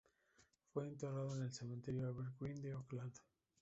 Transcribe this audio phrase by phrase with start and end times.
[0.73, 3.13] Fue enterrado en el Cementerio Evergreen de Oakland.